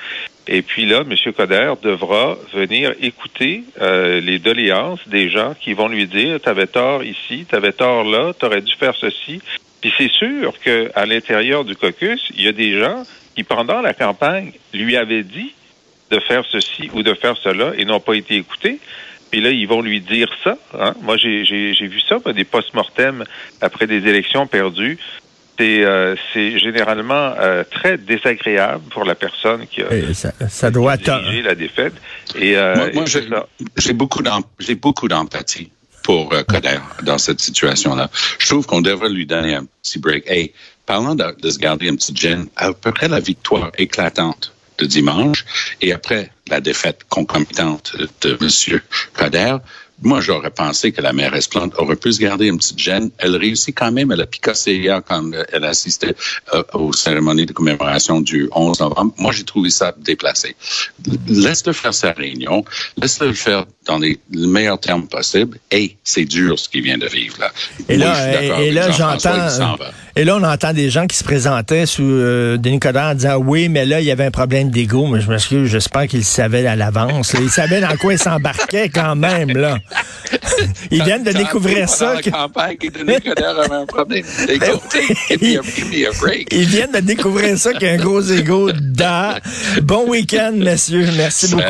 Et 0.48 0.62
puis 0.62 0.86
là, 0.86 1.02
M. 1.02 1.34
Coder 1.34 1.74
devra 1.82 2.38
venir 2.54 2.94
écouter 3.02 3.64
euh, 3.82 4.22
les 4.22 4.40
doléances 4.40 5.06
des 5.08 5.30
gens 5.30 5.56
qui 5.60 5.74
vont 5.74 5.88
lui 5.88 6.06
dire 6.06 6.40
tu 6.42 6.50
avais 6.50 6.68
tort 6.68 7.04
ici, 7.04 7.46
tu 7.50 7.56
avais 7.56 7.74
tort 7.74 8.04
là, 8.04 8.34
tu 8.38 8.46
aurais 8.46 8.62
dû 8.62 8.74
faire 8.76 8.96
ceci. 8.96 9.42
Puis 9.82 9.92
c'est 9.98 10.12
sûr 10.12 10.54
qu'à 10.64 11.06
l'intérieur 11.06 11.66
du 11.66 11.76
caucus, 11.76 12.30
il 12.36 12.44
y 12.44 12.48
a 12.48 12.54
des 12.54 12.80
gens 12.80 13.04
qui, 13.36 13.44
pendant 13.44 13.82
la 13.82 13.94
campagne, 13.94 14.52
lui 14.74 14.96
avaient 14.96 15.24
dit 15.24 15.54
de 16.12 16.20
faire 16.20 16.44
ceci 16.50 16.90
ou 16.94 17.04
de 17.04 17.14
faire 17.14 17.36
cela 17.38 17.74
et 17.78 17.86
n'ont 17.86 18.00
pas 18.00 18.16
été 18.16 18.36
écoutés. 18.36 18.80
Puis 19.34 19.42
là, 19.42 19.50
ils 19.50 19.68
vont 19.68 19.82
lui 19.82 20.00
dire 20.00 20.30
ça. 20.44 20.58
Hein. 20.80 20.94
Moi, 21.02 21.18
j'ai 21.18 21.88
vu 21.88 22.00
ça, 22.08 22.20
des 22.34 22.44
post-mortem 22.44 23.26
après 23.62 23.88
des 23.88 24.08
élections 24.08 24.46
perdues. 24.46 25.00
C'est 25.58 25.84
euh, 25.84 26.16
généralement 26.36 27.34
euh, 27.40 27.64
très 27.64 27.98
désagréable 27.98 28.84
pour 28.92 29.06
la 29.06 29.16
personne 29.16 29.66
qui 29.66 29.82
a 29.82 30.14
ça, 30.14 30.34
ça 30.50 30.70
doit 30.70 30.98
la 31.42 31.56
défaite. 31.56 31.94
Et 32.36 32.58
euh, 32.58 32.92
moi, 32.94 33.06
j'ai 33.08 33.94
beaucoup 33.94 35.08
d'empathie 35.08 35.72
pour 36.04 36.30
Coder 36.48 36.80
dans 37.02 37.18
cette 37.18 37.40
situation-là. 37.40 38.12
Je 38.38 38.48
trouve 38.48 38.68
qu'on 38.68 38.82
devrait 38.82 39.10
lui 39.10 39.26
donner 39.26 39.56
un 39.56 39.66
petit 39.82 39.98
break. 39.98 40.26
Hey, 40.28 40.54
parlant 40.86 41.16
de, 41.16 41.36
de 41.42 41.50
se 41.50 41.58
garder 41.58 41.90
un 41.90 41.96
petit 41.96 42.16
gin, 42.16 42.48
à 42.56 42.72
peu 42.74 42.92
près 42.92 43.08
la 43.08 43.20
victoire 43.20 43.72
éclatante 43.80 44.54
de 44.78 44.86
dimanche 44.86 45.46
et 45.82 45.94
après 45.94 46.32
la 46.48 46.62
défaite 46.62 47.02
concomitante 47.10 47.96
de 48.22 48.38
M. 48.42 48.82
Coder, 49.14 49.58
moi, 50.04 50.22
j'aurais 50.22 50.50
pensé 50.50 50.92
que 50.92 51.02
la 51.02 51.14
mairesse 51.14 51.48
Plante 51.48 51.74
aurait 51.78 51.96
pu 51.96 52.12
se 52.12 52.20
garder 52.20 52.48
une 52.48 52.58
petite 52.58 52.80
gêne. 52.80 53.10
Elle 53.18 53.36
réussit 53.36 53.76
quand 53.76 53.92
même. 53.92 54.12
Elle 54.12 54.22
a 54.22 54.26
picassé 54.26 54.74
hier 54.74 55.02
quand 55.08 55.24
elle 55.52 55.64
assistait 55.64 56.16
euh, 56.54 56.64
aux 56.74 56.94
cérémonies 56.94 57.46
de 57.46 57.54
commémoration 57.54 58.22
du 58.22 58.50
11 58.52 58.80
novembre. 58.80 59.14
Moi, 59.18 59.32
j'ai 59.32 59.44
trouvé 59.44 59.70
ça 59.70 59.94
déplacé. 59.98 60.56
Laisse-le 61.28 61.74
faire 61.74 61.94
sa 61.94 62.12
réunion. 62.12 62.66
Laisse-le 62.98 63.28
le 63.28 63.34
faire 63.34 63.66
dans 63.86 63.98
les, 63.98 64.20
meilleurs 64.30 64.80
termes 64.80 65.08
possibles. 65.08 65.58
Et 65.72 65.98
c'est 66.04 66.26
dur 66.26 66.60
ce 66.60 66.70
qu'il 66.70 66.84
vient 66.84 66.98
de 66.98 67.08
vivre 67.08 67.38
là. 67.40 67.52
Et 67.90 67.98
là, 67.98 68.62
et, 68.62 68.72
là 68.72 68.92
j'entends. 68.92 69.78
Et 70.16 70.26
là, 70.26 70.38
on 70.38 70.44
entend 70.44 70.74
des 70.74 70.92
gens 70.92 71.08
qui 71.08 71.18
se 71.18 71.24
présentaient 71.24 71.88
sous 71.88 72.04
euh, 72.04 72.58
Denis 72.58 72.80
Coderre 72.80 73.12
en 73.12 73.16
disant 73.16 73.38
oui, 73.38 73.68
mais 73.68 73.86
là, 73.86 74.00
il 74.00 74.06
y 74.06 74.12
avait 74.12 74.26
un 74.26 74.32
problème 74.32 74.70
d'ego. 74.70 75.08
Mais 75.08 75.22
je 75.22 75.30
m'excuse, 75.30 75.70
j'espère 75.70 76.08
qu'ils 76.08 76.24
savaient 76.24 76.68
à 76.68 76.76
l'avance. 76.76 77.34
Ils 77.40 77.50
savaient 77.50 77.82
dans 77.82 77.96
quoi 77.98 78.14
ils 78.14 78.20
s'embarquaient 78.20 78.90
quand 78.90 79.16
même, 79.16 79.50
là. 79.50 79.80
Ils 80.92 81.04
viennent 81.04 81.24
de 81.24 81.32
découvrir 81.32 81.90
ça. 81.90 82.18
Que... 82.22 82.30
Ils 86.52 86.68
viennent 86.68 86.92
de 86.92 87.00
découvrir 87.00 87.58
ça 87.58 87.74
qu'il 87.74 87.88
y 87.88 87.92
a 87.92 87.94
un 87.94 87.98
gros 87.98 88.22
ego 88.22 88.72
dedans. 88.72 89.34
Bon 89.84 90.10
week-end, 90.10 90.54
messieurs. 90.56 91.08
Merci 91.18 91.50
beaucoup. 91.50 91.64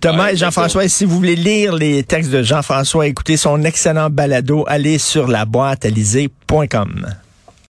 Thomas 0.00 0.32
et 0.32 0.36
Jean-François, 0.36 0.88
si 0.88 1.04
vous 1.04 1.16
voulez 1.16 1.36
lire 1.36 1.74
les 1.74 2.02
textes 2.02 2.30
de 2.30 2.42
Jean-François, 2.42 3.06
écoutez 3.06 3.36
son 3.36 3.62
excellent 3.64 4.10
balado, 4.10 4.64
allez 4.66 4.98
sur 4.98 5.28
la 5.28 5.44
boîte 5.44 5.84